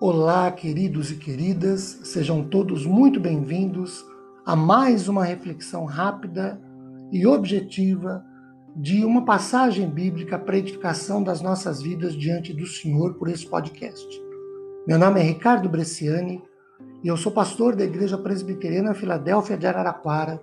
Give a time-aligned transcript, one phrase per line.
[0.00, 4.04] Olá, queridos e queridas, sejam todos muito bem-vindos
[4.44, 6.60] a mais uma reflexão rápida
[7.12, 8.24] e objetiva
[8.74, 14.04] de uma passagem bíblica para edificação das nossas vidas diante do Senhor por esse podcast.
[14.84, 16.42] Meu nome é Ricardo Bresciani
[17.04, 20.42] e eu sou pastor da Igreja Presbiteriana Filadélfia de Araraquara,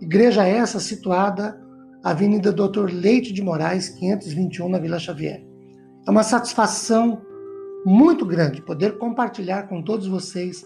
[0.00, 1.60] igreja essa situada
[2.04, 5.44] Avenida Doutor Leite de Moraes, 521, na Vila Xavier.
[6.06, 7.31] É uma satisfação
[7.84, 10.64] muito grande poder compartilhar com todos vocês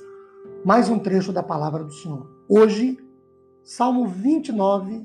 [0.65, 2.31] mais um trecho da palavra do Senhor.
[2.49, 2.99] Hoje,
[3.65, 5.03] Salmo 29,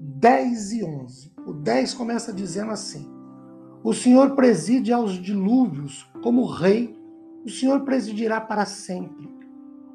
[0.00, 1.32] 10 e 11.
[1.44, 3.10] O 10 começa dizendo assim:
[3.82, 6.96] O Senhor preside aos dilúvios como rei,
[7.44, 9.28] o Senhor presidirá para sempre.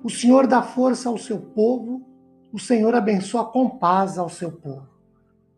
[0.04, 2.06] O Senhor dá força ao seu povo,
[2.52, 4.88] o Senhor abençoa com paz ao seu povo.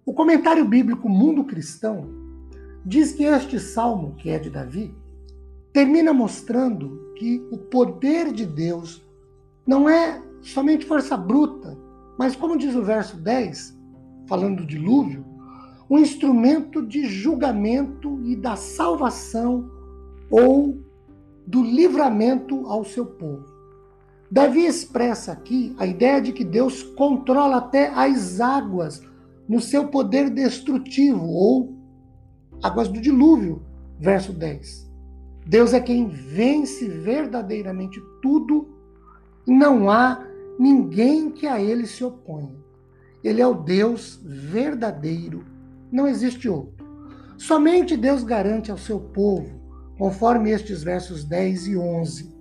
[0.05, 2.07] O comentário bíblico Mundo Cristão
[2.85, 4.95] diz que este salmo, que é de Davi,
[5.73, 9.03] termina mostrando que o poder de Deus
[9.65, 11.77] não é somente força bruta,
[12.17, 13.77] mas, como diz o verso 10,
[14.27, 15.25] falando do dilúvio,
[15.89, 19.69] um instrumento de julgamento e da salvação
[20.29, 20.77] ou
[21.47, 23.45] do livramento ao seu povo.
[24.29, 29.01] Davi expressa aqui a ideia de que Deus controla até as águas
[29.47, 31.75] no seu poder destrutivo, ou
[32.61, 33.63] águas do dilúvio,
[33.99, 34.88] verso 10.
[35.49, 38.69] Deus é quem vence verdadeiramente tudo
[39.45, 40.23] e não há
[40.57, 42.55] ninguém que a ele se oponha.
[43.23, 45.43] Ele é o Deus verdadeiro,
[45.91, 46.87] não existe outro.
[47.37, 49.59] Somente Deus garante ao seu povo,
[49.97, 52.33] conforme estes versos 10 e 11,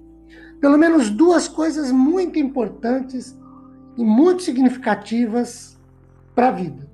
[0.61, 3.37] pelo menos duas coisas muito importantes
[3.97, 5.77] e muito significativas
[6.35, 6.89] para a vida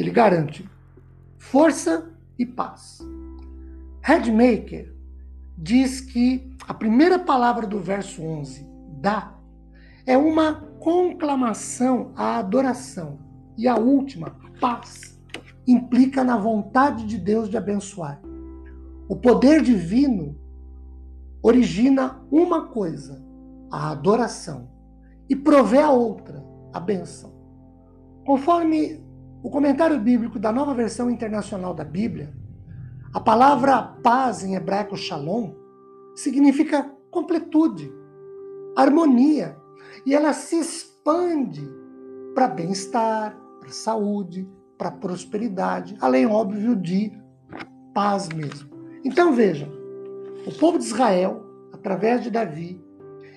[0.00, 0.68] ele garante
[1.36, 2.98] força e paz.
[4.00, 4.94] Headmaker
[5.60, 8.66] diz que a primeira palavra do verso 11,
[9.00, 9.34] dá,
[10.06, 13.18] é uma conclamação à adoração.
[13.58, 15.20] E a última, paz,
[15.66, 18.22] implica na vontade de Deus de abençoar.
[19.06, 20.34] O poder divino
[21.42, 23.22] origina uma coisa,
[23.70, 24.70] a adoração,
[25.28, 26.42] e provê a outra,
[26.72, 27.32] a benção.
[28.24, 29.04] Conforme
[29.42, 32.32] o comentário bíblico da nova versão internacional da Bíblia,
[33.12, 35.54] a palavra paz em hebraico shalom
[36.14, 37.92] significa completude,
[38.76, 39.56] harmonia,
[40.06, 41.68] e ela se expande
[42.34, 44.48] para bem-estar, para saúde,
[44.78, 47.12] para prosperidade, além, óbvio, de
[47.92, 48.70] paz mesmo.
[49.04, 49.68] Então vejam,
[50.46, 52.80] o povo de Israel, através de Davi,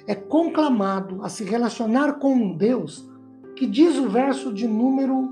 [0.06, 3.10] é conclamado a se relacionar com um Deus
[3.56, 5.32] que diz o verso de número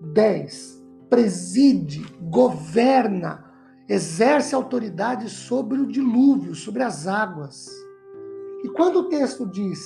[0.00, 0.77] 10.
[1.08, 3.44] Preside, governa,
[3.88, 7.68] exerce autoridade sobre o dilúvio, sobre as águas.
[8.64, 9.80] E quando o texto diz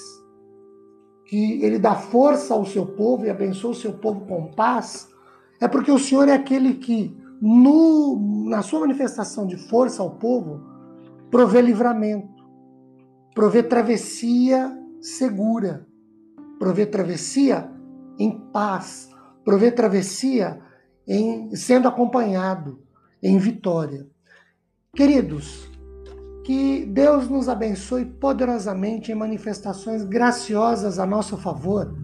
[1.26, 5.08] que ele dá força ao seu povo e abençoa o seu povo com paz,
[5.60, 10.60] é porque o Senhor é aquele que, no, na sua manifestação de força ao povo,
[11.30, 12.44] provê livramento,
[13.34, 15.86] provê travessia segura,
[16.58, 17.70] provê travessia
[18.18, 19.08] em paz,
[19.44, 20.60] prover travessia
[21.06, 22.82] em sendo acompanhado
[23.22, 24.06] em vitória.
[24.94, 25.68] Queridos,
[26.44, 31.94] que Deus nos abençoe poderosamente em manifestações graciosas a nosso favor,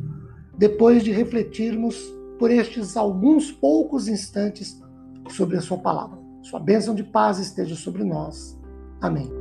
[0.56, 1.97] depois de refletirmos
[2.38, 4.81] por estes alguns poucos instantes
[5.31, 6.19] sobre a Sua palavra.
[6.42, 8.58] Sua bênção de paz esteja sobre nós.
[9.00, 9.38] Amém.